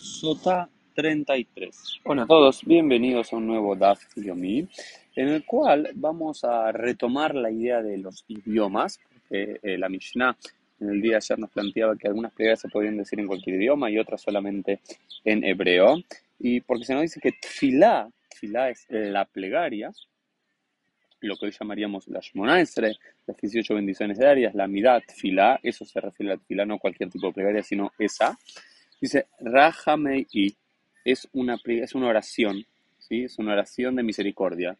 Sota 0.00 0.66
33. 0.94 2.00
Hola 2.04 2.22
a 2.22 2.26
todos, 2.26 2.64
bienvenidos 2.64 3.34
a 3.34 3.36
un 3.36 3.46
nuevo 3.46 3.76
Daf 3.76 4.00
Yomi, 4.16 4.66
en 5.14 5.28
el 5.28 5.44
cual 5.44 5.90
vamos 5.94 6.42
a 6.42 6.72
retomar 6.72 7.34
la 7.34 7.50
idea 7.50 7.82
de 7.82 7.98
los 7.98 8.24
idiomas, 8.26 8.98
porque 9.12 9.60
eh, 9.62 9.76
la 9.76 9.90
Mishnah 9.90 10.38
en 10.80 10.88
el 10.88 11.02
día 11.02 11.10
de 11.12 11.16
ayer 11.18 11.38
nos 11.38 11.50
planteaba 11.50 11.96
que 11.96 12.08
algunas 12.08 12.32
plegarias 12.32 12.60
se 12.60 12.70
podían 12.70 12.96
decir 12.96 13.20
en 13.20 13.26
cualquier 13.26 13.56
idioma 13.56 13.90
y 13.90 13.98
otras 13.98 14.22
solamente 14.22 14.80
en 15.22 15.44
hebreo, 15.44 15.98
y 16.38 16.62
porque 16.62 16.84
se 16.84 16.94
nos 16.94 17.02
dice 17.02 17.20
que 17.20 17.32
tfilá, 17.32 18.08
tfilá 18.30 18.70
es 18.70 18.86
la 18.88 19.26
plegaria, 19.26 19.92
lo 21.20 21.36
que 21.36 21.44
hoy 21.44 21.52
llamaríamos 21.52 22.08
la 22.08 22.20
Shmonaesre, 22.20 22.96
las 23.26 23.36
18 23.36 23.74
bendiciones 23.74 24.18
diarias, 24.18 24.54
la 24.54 24.66
Midat, 24.66 25.04
Tfilá, 25.06 25.60
eso 25.62 25.84
se 25.84 26.00
refiere 26.00 26.32
a 26.32 26.36
la 26.36 26.40
Tfilá, 26.42 26.64
no 26.64 26.78
cualquier 26.78 27.10
tipo 27.10 27.26
de 27.26 27.34
plegaria, 27.34 27.62
sino 27.62 27.92
esa. 27.98 28.38
Dice, 29.00 29.26
Rahamei 29.40 30.26
es 31.04 31.28
una, 31.32 31.58
es 31.64 31.94
una 31.94 32.08
oración, 32.08 32.64
¿sí? 32.98 33.24
es 33.24 33.38
una 33.38 33.52
oración 33.52 33.96
de 33.96 34.02
misericordia. 34.02 34.76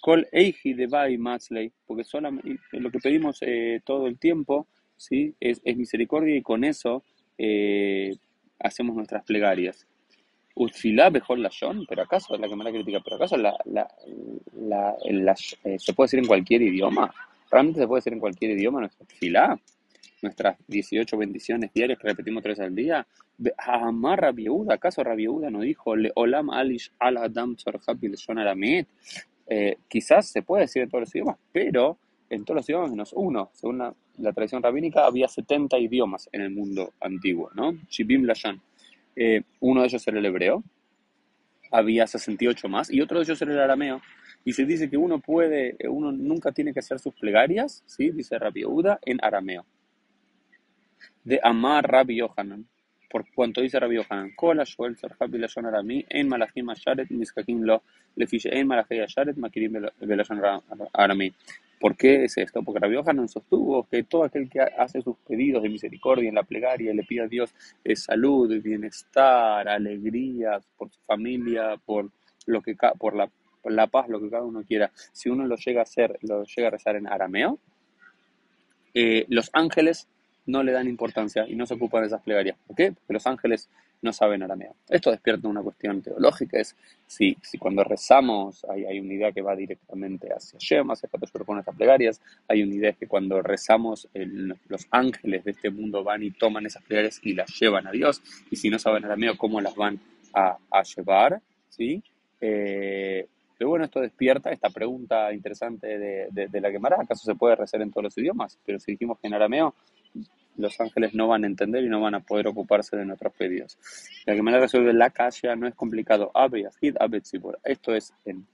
Kol 0.00 0.28
Eiji 0.30 0.74
de 0.74 1.16
Matzley, 1.18 1.72
porque 1.86 2.04
solamente, 2.04 2.60
lo 2.72 2.90
que 2.90 2.98
pedimos 2.98 3.38
eh, 3.40 3.80
todo 3.84 4.06
el 4.06 4.18
tiempo 4.18 4.66
¿sí? 4.96 5.34
es, 5.40 5.60
es, 5.64 5.76
misericordia 5.76 6.36
y 6.36 6.42
con 6.42 6.62
eso 6.62 7.02
eh, 7.38 8.14
hacemos 8.60 8.94
nuestras 8.94 9.24
plegarias. 9.24 9.86
Utfilá 10.54 11.10
mejor 11.10 11.40
la 11.40 11.50
pero 11.88 12.02
acaso, 12.02 12.36
la 12.36 12.46
la 12.46 12.70
critica, 12.70 13.00
pero 13.02 13.16
acaso 13.16 13.36
la, 13.36 13.56
la, 13.64 13.88
la, 14.52 14.94
eh, 15.64 15.78
se 15.78 15.94
puede 15.94 16.06
decir 16.06 16.20
en 16.20 16.26
cualquier 16.26 16.62
idioma. 16.62 17.12
Realmente 17.50 17.80
se 17.80 17.88
puede 17.88 17.98
decir 17.98 18.12
en 18.12 18.20
cualquier 18.20 18.52
idioma 18.52 18.80
nuestra 18.80 19.04
tfilá 19.06 19.58
nuestras 20.24 20.56
18 20.66 21.16
bendiciones 21.16 21.72
diarias 21.72 21.98
que 21.98 22.08
repetimos 22.08 22.42
tres 22.42 22.58
al 22.58 22.74
día. 22.74 23.06
Amar 23.58 24.20
Rabiuda, 24.20 24.74
¿acaso 24.74 25.04
Rabiuda 25.04 25.50
no 25.50 25.60
dijo 25.60 25.94
Le 25.94 26.10
Olam 26.16 26.50
Alish 26.50 26.90
al 26.98 27.18
Adam 27.18 27.56
eh, 29.46 29.76
quizás 29.88 30.30
se 30.30 30.40
puede 30.40 30.62
decir 30.62 30.82
en 30.82 30.88
todos 30.88 31.02
los 31.02 31.14
idiomas, 31.14 31.36
pero 31.52 31.98
en 32.30 32.44
todos 32.44 32.56
los 32.56 32.68
idiomas 32.68 32.90
menos 32.90 33.12
uno. 33.14 33.50
Según 33.52 33.78
la, 33.78 34.32
tradición 34.32 34.62
rabínica, 34.62 35.04
había 35.04 35.28
70 35.28 35.78
idiomas 35.78 36.28
en 36.32 36.40
el 36.40 36.50
mundo 36.50 36.94
antiguo, 37.00 37.50
¿no? 37.54 37.72
Shibim 37.88 38.24
Lashan. 38.24 38.60
Eh, 39.16 39.42
uno 39.60 39.82
de 39.82 39.88
ellos 39.88 40.08
era 40.08 40.18
el 40.18 40.24
hebreo, 40.24 40.64
había 41.70 42.06
68 42.06 42.68
más, 42.68 42.90
y 42.90 43.00
otro 43.00 43.18
de 43.18 43.24
ellos 43.24 43.40
era 43.42 43.52
el 43.52 43.60
arameo. 43.60 44.00
Y 44.46 44.54
se 44.54 44.64
dice 44.64 44.88
que 44.88 44.96
uno 44.96 45.20
puede, 45.20 45.76
uno 45.88 46.10
nunca 46.10 46.52
tiene 46.52 46.72
que 46.72 46.80
hacer 46.80 46.98
sus 46.98 47.14
plegarias, 47.14 47.82
¿sí? 47.86 48.10
dice 48.10 48.38
Rabiuda, 48.38 48.98
en 49.02 49.18
arameo 49.22 49.66
de 51.24 51.40
Amar 51.42 51.90
Rabbi 51.90 52.16
Yohanan. 52.16 52.66
Por 53.08 53.32
cuanto 53.32 53.60
dice 53.60 53.78
Rabbi 53.78 53.96
Yohanan, 53.96 54.32
Kola 54.34 54.64
Shoel 54.64 54.96
Sarhabi 54.96 55.38
Lashon 55.38 55.66
Arami, 55.66 56.04
En 56.08 56.28
Malachim 56.28 56.68
Asharet, 56.70 57.08
Miskakim 57.10 57.62
Lo, 57.62 57.82
Lefiche 58.16 58.56
En 58.58 58.66
Malachim 58.66 59.02
Asharet, 59.02 59.36
Makirim 59.36 59.86
Belashon 60.00 60.40
Arami. 60.92 61.32
¿Por 61.78 61.96
qué 61.96 62.24
es 62.24 62.38
esto? 62.38 62.62
Porque 62.62 62.80
Rabbi 62.80 62.94
Yohanan 62.94 63.28
sostuvo 63.28 63.86
que 63.86 64.04
todo 64.04 64.24
aquel 64.24 64.48
que 64.48 64.60
hace 64.60 65.02
sus 65.02 65.16
pedidos 65.18 65.62
de 65.62 65.68
misericordia 65.68 66.28
en 66.28 66.34
la 66.34 66.42
plegaria 66.42 66.94
le 66.94 67.02
pide 67.02 67.22
a 67.22 67.28
Dios 67.28 67.54
eh, 67.84 67.94
salud, 67.94 68.50
bienestar, 68.62 69.68
alegría 69.68 70.60
por 70.76 70.90
su 70.90 71.00
familia, 71.02 71.76
por, 71.84 72.10
lo 72.46 72.62
que, 72.62 72.74
por 72.98 73.14
la, 73.14 73.30
la 73.64 73.86
paz, 73.86 74.08
lo 74.08 74.20
que 74.20 74.30
cada 74.30 74.44
uno 74.44 74.64
quiera. 74.64 74.90
Si 75.12 75.28
uno 75.28 75.46
lo 75.46 75.56
llega 75.56 75.80
a 75.80 75.82
hacer, 75.82 76.18
lo 76.22 76.44
llega 76.44 76.68
a 76.68 76.70
rezar 76.70 76.96
en 76.96 77.06
arameo, 77.06 77.58
eh, 78.94 79.26
los 79.28 79.50
ángeles 79.52 80.08
no 80.46 80.62
le 80.62 80.72
dan 80.72 80.88
importancia 80.88 81.46
y 81.48 81.54
no 81.54 81.66
se 81.66 81.74
ocupan 81.74 82.02
de 82.02 82.08
esas 82.08 82.22
plegarias. 82.22 82.56
¿Por 82.66 82.76
qué? 82.76 82.92
Porque 82.92 83.14
los 83.14 83.26
ángeles 83.26 83.68
no 84.04 84.12
saben 84.12 84.42
arameo. 84.42 84.76
Esto 84.88 85.10
despierta 85.10 85.48
una 85.48 85.62
cuestión 85.62 86.02
teológica, 86.02 86.58
es 86.60 86.76
si, 87.06 87.36
si 87.42 87.56
cuando 87.58 87.82
rezamos 87.82 88.64
hay, 88.68 88.84
hay 88.84 89.00
una 89.00 89.14
idea 89.14 89.32
que 89.32 89.40
va 89.40 89.56
directamente 89.56 90.28
hacia 90.28 90.58
Shem, 90.60 90.90
hacia 90.90 91.08
cuando 91.08 91.26
se 91.26 91.32
proponen 91.32 91.60
estas 91.60 91.74
plegarias, 91.74 92.20
hay 92.46 92.62
una 92.62 92.74
idea 92.74 92.92
que 92.92 93.06
cuando 93.06 93.40
rezamos 93.40 94.08
los 94.68 94.86
ángeles 94.90 95.44
de 95.44 95.52
este 95.52 95.70
mundo 95.70 96.04
van 96.04 96.22
y 96.22 96.30
toman 96.30 96.66
esas 96.66 96.82
plegarias 96.82 97.18
y 97.22 97.32
las 97.32 97.48
llevan 97.58 97.86
a 97.86 97.90
Dios, 97.92 98.22
y 98.50 98.56
si 98.56 98.68
no 98.68 98.78
saben 98.78 99.06
arameo, 99.06 99.38
¿cómo 99.38 99.60
las 99.60 99.74
van 99.74 99.98
a, 100.34 100.58
llevar? 100.82 101.40
¿Sí? 101.70 102.02
Eh, 102.40 103.26
pero 103.56 103.70
bueno, 103.70 103.86
esto 103.86 104.00
despierta 104.00 104.50
esta 104.50 104.68
pregunta 104.68 105.32
interesante 105.32 105.98
de, 105.98 106.28
de, 106.30 106.48
de 106.48 106.60
la 106.60 106.70
Gemara, 106.70 106.98
¿acaso 107.00 107.24
se 107.24 107.36
puede 107.36 107.56
rezar 107.56 107.80
en 107.80 107.90
todos 107.90 108.04
los 108.04 108.18
idiomas? 108.18 108.58
Pero 108.66 108.78
si 108.78 108.92
dijimos 108.92 109.18
que 109.18 109.28
en 109.28 109.34
arameo 109.34 109.74
los 110.56 110.80
ángeles 110.80 111.14
no 111.14 111.28
van 111.28 111.44
a 111.44 111.46
entender 111.46 111.84
y 111.84 111.88
no 111.88 112.00
van 112.00 112.14
a 112.14 112.20
poder 112.20 112.46
ocuparse 112.46 112.96
de 112.96 113.04
nuestros 113.04 113.32
pedidos. 113.34 113.78
La 114.26 114.34
la 114.34 114.60
resuelve 114.60 114.92
la 114.92 115.10
calle 115.10 115.54
no 115.56 115.66
es 115.66 115.74
complicado. 115.74 116.32
Esto 117.64 117.94
es 117.94 118.12
en, 118.24 118.46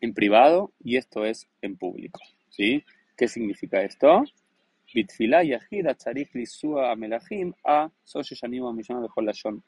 en 0.00 0.14
privado 0.14 0.72
y 0.82 0.96
esto 0.96 1.24
es 1.24 1.48
en 1.62 1.76
público. 1.76 2.20
¿sí? 2.50 2.84
¿Qué 3.16 3.28
significa 3.28 3.82
esto? 3.82 4.24
Bitfila 4.94 5.42
yahid 5.42 5.88
atzarich 5.88 6.32
lisua 6.34 6.92
amelachim 6.92 7.52
a 7.64 7.90
so 8.04 8.20
sheshanim 8.20 8.64
amishon 8.64 9.02
bechol 9.02 9.24
lashon. 9.24 9.62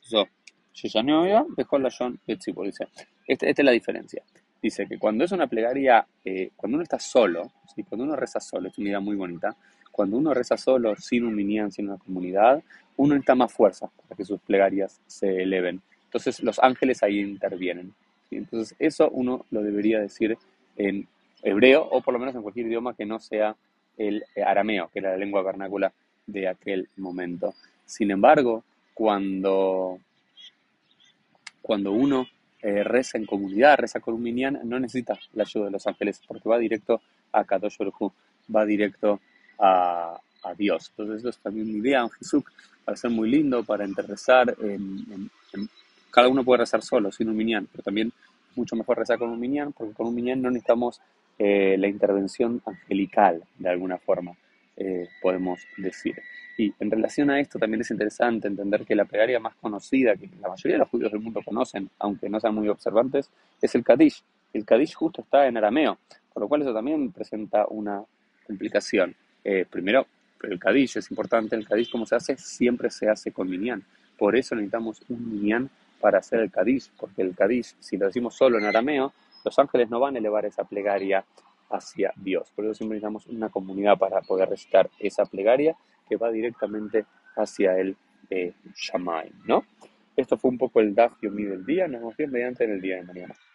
So, 0.00 0.28
sheshanim 0.72 1.56
bechol 1.56 1.82
lashon 1.82 2.20
betzibur. 2.24 2.66
Dice, 2.66 2.86
esta, 3.26 3.46
esta 3.48 3.62
es 3.62 3.66
la 3.66 3.72
diferencia 3.72 4.22
dice 4.66 4.86
que 4.86 4.98
cuando 4.98 5.24
es 5.24 5.32
una 5.32 5.46
plegaria, 5.46 6.06
eh, 6.24 6.50
cuando 6.56 6.76
uno 6.76 6.82
está 6.82 6.98
solo, 6.98 7.52
¿sí? 7.76 7.84
cuando 7.84 8.04
uno 8.04 8.16
reza 8.16 8.40
solo, 8.40 8.68
es 8.68 8.78
una 8.78 8.88
idea 8.88 9.00
muy 9.00 9.14
bonita, 9.14 9.54
cuando 9.92 10.16
uno 10.16 10.34
reza 10.34 10.56
solo, 10.56 10.96
sin 10.96 11.24
un 11.24 11.34
minián, 11.34 11.70
sin 11.70 11.88
una 11.88 11.98
comunidad, 11.98 12.62
uno 12.96 13.14
necesita 13.14 13.34
más 13.34 13.52
fuerza 13.52 13.88
para 14.02 14.16
que 14.16 14.24
sus 14.24 14.40
plegarias 14.40 15.00
se 15.06 15.42
eleven. 15.42 15.80
Entonces 16.04 16.42
los 16.42 16.58
ángeles 16.58 17.02
ahí 17.02 17.20
intervienen. 17.20 17.94
Entonces 18.30 18.74
eso 18.78 19.08
uno 19.10 19.46
lo 19.50 19.62
debería 19.62 20.00
decir 20.00 20.36
en 20.76 21.06
hebreo 21.42 21.86
o 21.90 22.00
por 22.00 22.12
lo 22.12 22.18
menos 22.18 22.34
en 22.34 22.42
cualquier 22.42 22.66
idioma 22.66 22.94
que 22.94 23.06
no 23.06 23.18
sea 23.18 23.54
el 23.96 24.24
arameo, 24.44 24.90
que 24.92 24.98
era 24.98 25.10
la 25.10 25.16
lengua 25.16 25.42
vernácula 25.42 25.92
de 26.26 26.48
aquel 26.48 26.88
momento. 26.96 27.54
Sin 27.84 28.10
embargo, 28.10 28.64
cuando, 28.94 29.98
cuando 31.62 31.92
uno 31.92 32.26
eh, 32.62 32.82
reza 32.82 33.16
en 33.18 33.26
comunidad, 33.26 33.78
reza 33.78 34.00
con 34.00 34.14
un 34.14 34.22
minyan, 34.22 34.60
no 34.64 34.80
necesita 34.80 35.18
la 35.34 35.44
ayuda 35.44 35.66
de 35.66 35.70
los 35.70 35.86
ángeles 35.86 36.20
porque 36.26 36.48
va 36.48 36.58
directo 36.58 37.00
a 37.32 37.44
Kadosh 37.44 37.78
Baruj 37.78 38.12
va 38.54 38.64
directo 38.64 39.20
a, 39.58 40.18
a, 40.42 40.54
Dios. 40.54 40.90
Entonces, 40.90 41.20
eso 41.20 41.30
es 41.30 41.38
también 41.38 41.68
una 41.68 41.78
idea, 41.78 42.04
un 42.04 42.10
Jesús, 42.10 42.44
para 42.84 42.96
ser 42.96 43.10
muy 43.10 43.30
lindo, 43.30 43.64
para 43.64 43.84
interrezar. 43.84 44.56
En, 44.60 45.30
cada 46.10 46.28
uno 46.28 46.44
puede 46.44 46.60
rezar 46.60 46.82
solo, 46.82 47.12
sin 47.12 47.28
un 47.28 47.36
minyan, 47.36 47.66
pero 47.66 47.82
también 47.82 48.12
mucho 48.54 48.74
mejor 48.76 48.98
rezar 48.98 49.18
con 49.18 49.28
un 49.28 49.38
minyan 49.38 49.72
porque 49.72 49.92
con 49.92 50.06
un 50.06 50.14
minyan 50.14 50.40
no 50.40 50.50
necesitamos 50.50 51.00
eh, 51.38 51.76
la 51.78 51.88
intervención 51.88 52.62
angelical 52.64 53.42
de 53.58 53.68
alguna 53.68 53.98
forma. 53.98 54.32
Eh, 54.76 55.08
podemos 55.22 55.60
decir. 55.78 56.14
Y 56.58 56.72
en 56.80 56.90
relación 56.90 57.30
a 57.30 57.40
esto 57.40 57.58
también 57.58 57.80
es 57.80 57.90
interesante 57.90 58.46
entender 58.46 58.84
que 58.84 58.94
la 58.94 59.06
plegaria 59.06 59.40
más 59.40 59.54
conocida, 59.54 60.16
que 60.16 60.28
la 60.40 60.48
mayoría 60.48 60.74
de 60.74 60.78
los 60.80 60.88
judíos 60.90 61.12
del 61.12 61.20
mundo 61.22 61.40
conocen, 61.42 61.88
aunque 61.98 62.28
no 62.28 62.38
sean 62.40 62.54
muy 62.54 62.68
observantes, 62.68 63.30
es 63.60 63.74
el 63.74 63.82
Kadish. 63.82 64.22
El 64.52 64.66
Kadish 64.66 64.94
justo 64.94 65.22
está 65.22 65.46
en 65.46 65.56
arameo, 65.56 65.98
por 66.36 66.42
lo 66.42 66.48
cual 66.50 66.60
eso 66.60 66.74
también 66.74 67.12
presenta 67.12 67.64
una 67.66 68.04
complicación. 68.46 69.16
Eh, 69.42 69.64
primero, 69.70 70.06
el 70.42 70.58
Kadish 70.58 70.98
es 70.98 71.10
importante, 71.10 71.56
el 71.56 71.66
Kadish 71.66 71.90
como 71.90 72.04
se 72.04 72.14
hace, 72.14 72.36
siempre 72.36 72.90
se 72.90 73.08
hace 73.08 73.32
con 73.32 73.48
minyan. 73.48 73.82
Por 74.18 74.36
eso 74.36 74.54
necesitamos 74.54 75.00
un 75.08 75.30
minyan 75.32 75.70
para 75.98 76.18
hacer 76.18 76.40
el 76.40 76.50
Kadish, 76.50 76.90
porque 76.98 77.22
el 77.22 77.34
Kadish, 77.34 77.76
si 77.80 77.96
lo 77.96 78.04
decimos 78.04 78.34
solo 78.34 78.58
en 78.58 78.66
arameo, 78.66 79.14
los 79.46 79.58
ángeles 79.58 79.88
no 79.88 79.98
van 79.98 80.16
a 80.16 80.18
elevar 80.18 80.44
esa 80.44 80.64
plegaria 80.64 81.24
hacia 81.70 82.12
Dios. 82.16 82.52
Por 82.54 82.66
eso 82.66 82.74
siempre 82.74 82.96
necesitamos 82.96 83.26
una 83.28 83.48
comunidad 83.48 83.96
para 83.96 84.20
poder 84.20 84.50
recitar 84.50 84.90
esa 84.98 85.24
plegaria 85.24 85.74
que 86.06 86.16
va 86.16 86.30
directamente 86.30 87.06
hacia 87.34 87.78
el 87.78 87.96
eh, 88.28 88.52
¿no? 89.46 89.64
Esto 90.14 90.36
fue 90.36 90.50
un 90.50 90.58
poco 90.58 90.80
el 90.80 90.94
Daf 90.94 91.14
Yomi 91.22 91.44
del 91.44 91.64
día. 91.64 91.88
Nos 91.88 92.00
vemos 92.00 92.16
bien 92.18 92.30
mediante 92.30 92.64
en 92.64 92.72
el 92.72 92.82
día 92.82 92.96
de 92.96 93.04
mañana. 93.04 93.34